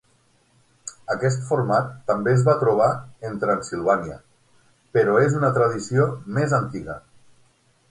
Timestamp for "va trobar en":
2.47-3.37